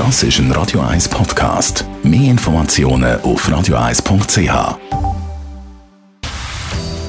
[0.00, 1.84] Das ist ein Radio 1 Podcast.
[2.02, 4.78] Mehr Informationen auf radio1.ch.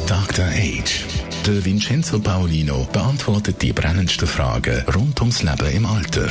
[0.06, 0.46] Dr.
[0.46, 1.06] Age.
[1.46, 6.28] Der Vincenzo Paolino beantwortet die brennendsten Fragen rund ums Leben im Alter.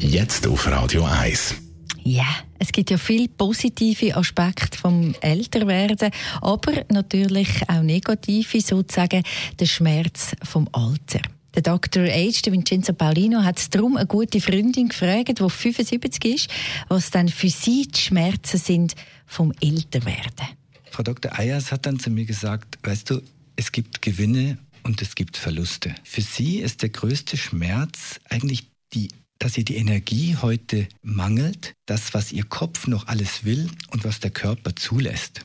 [0.00, 1.54] Jetzt auf Radio 1.
[2.04, 6.10] Ja, es gibt ja viele positive Aspekte vom Älterwerden,
[6.42, 9.22] aber natürlich auch negative, sozusagen
[9.58, 11.22] der Schmerz vom Alter.
[11.54, 12.04] Der Dr.
[12.04, 16.48] H., der Vincenzo Paulino, hat darum eine gute Freundin gefragt, die 75 ist,
[16.88, 18.94] was dann für sie die Schmerzen sind
[19.26, 20.48] vom Älterwerden.
[20.90, 21.38] Frau Dr.
[21.38, 23.22] Ayers hat dann zu mir gesagt, weißt du,
[23.56, 25.94] es gibt Gewinne und es gibt Verluste.
[26.04, 29.08] Für sie ist der größte Schmerz eigentlich die
[29.42, 34.20] dass ihr die Energie heute mangelt, das, was ihr Kopf noch alles will und was
[34.20, 35.44] der Körper zulässt.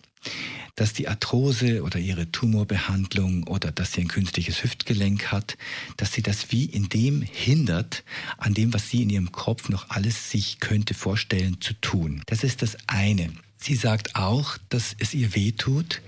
[0.77, 5.58] Dass die Arthrose oder ihre Tumorbehandlung oder dass sie ein künstliches Hüftgelenk hat,
[5.98, 8.03] dass sie das wie in dem hindert,
[8.38, 12.22] an dem, was sie in ihrem Kopf noch alles sich könnte vorstellen zu tun.
[12.27, 13.31] Das ist das eine.
[13.58, 16.03] Sie sagt auch, dass es ihr weh tut,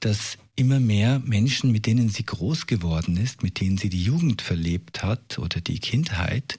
[0.00, 4.42] dass immer mehr Menschen, mit denen sie groß geworden ist, mit denen sie die Jugend
[4.42, 6.58] verlebt hat oder die Kindheit,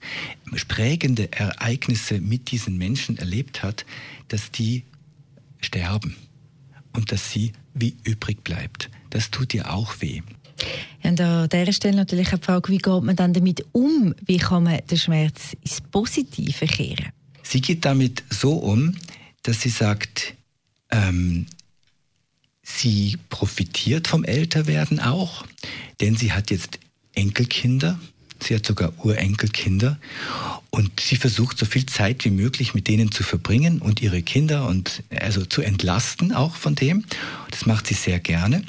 [0.70, 3.86] prägende Ereignisse mit diesen Menschen erlebt hat,
[4.30, 4.84] dass die
[5.60, 6.16] sterben
[6.94, 8.90] und dass sie wie übrig bleibt.
[9.10, 10.22] Das tut ihr auch weh.
[11.04, 14.14] Und an dieser Stelle natürlich auch die Frage, wie geht man dann damit um?
[14.26, 17.12] Wie kann man den Schmerz ins Positive kehren?
[17.44, 18.96] Sie geht damit so um,
[19.44, 20.36] dass sie sagt,
[20.92, 21.46] ähm,
[22.78, 25.44] Sie profitiert vom Älterwerden auch,
[26.00, 26.80] denn sie hat jetzt
[27.14, 28.00] Enkelkinder.
[28.50, 30.00] Sie hat sogar Urenkelkinder
[30.72, 34.68] und sie versucht so viel Zeit wie möglich mit denen zu verbringen und ihre Kinder
[34.68, 37.06] und also zu entlasten auch von dem.
[37.52, 38.64] Das macht sie sehr gerne.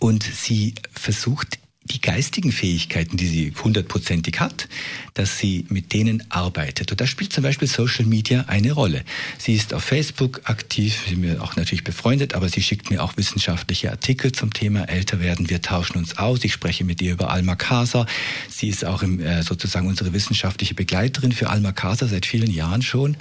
[0.00, 4.68] Und sie versucht die geistigen Fähigkeiten, die sie hundertprozentig hat,
[5.14, 6.90] dass sie mit denen arbeitet.
[6.92, 9.04] Und da spielt zum Beispiel Social Media eine Rolle.
[9.38, 13.16] Sie ist auf Facebook aktiv, ist mir auch natürlich befreundet, aber sie schickt mir auch
[13.16, 15.50] wissenschaftliche Artikel zum Thema Älterwerden.
[15.50, 16.44] Wir tauschen uns aus.
[16.44, 18.06] Ich spreche mit ihr über Alma Casa.
[18.48, 22.82] Sie ist auch im, äh, sozusagen unsere wissenschaftliche Begleiterin für Alma Casa seit vielen Jahren
[22.82, 23.16] schon.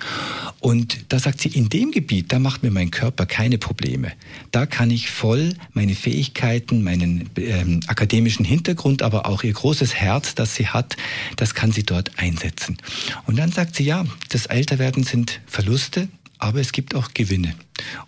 [0.59, 4.11] Und da sagt sie, in dem Gebiet, da macht mir mein Körper keine Probleme.
[4.51, 10.35] Da kann ich voll meine Fähigkeiten, meinen ähm, akademischen Hintergrund, aber auch ihr großes Herz,
[10.35, 10.97] das sie hat,
[11.37, 12.77] das kann sie dort einsetzen.
[13.25, 16.07] Und dann sagt sie, ja, das Älterwerden sind Verluste,
[16.37, 17.55] aber es gibt auch Gewinne.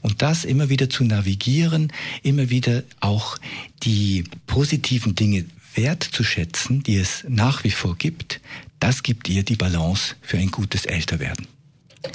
[0.01, 1.91] Und das immer wieder zu navigieren,
[2.23, 3.37] immer wieder auch
[3.83, 5.45] die positiven Dinge
[5.75, 8.41] wertzuschätzen, die es nach wie vor gibt,
[8.79, 11.47] das gibt ihr die Balance für ein gutes Älterwerden.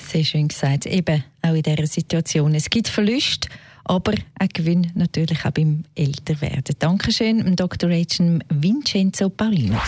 [0.06, 0.84] Sehr schön gesagt.
[0.86, 2.54] Eben auch in dieser Situation.
[2.54, 3.48] Es gibt Verluste,
[3.88, 6.76] aber ein Gewinn natürlich auch beim Älterwerden.
[6.78, 7.90] Dankeschön, Dr.
[7.90, 8.22] H.
[8.48, 9.80] Vincenzo Paulino.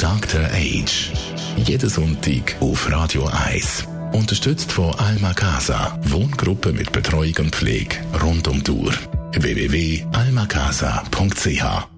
[0.00, 0.44] Dr.
[0.52, 1.10] Age.
[1.56, 3.84] Jeden Sonntag auf Radio 1.
[4.12, 5.98] Unterstützt von Alma Casa.
[6.04, 8.94] Wohngruppe mit Betreuung und Pflege rund um die Uhr.
[9.32, 11.97] www.almacasa.ch